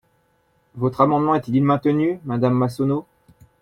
[0.73, 3.05] Votre amendement est-il maintenu, madame Massonneau?